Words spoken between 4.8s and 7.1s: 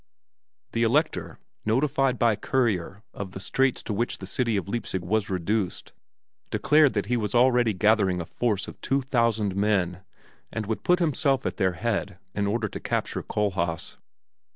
was reduced, declared that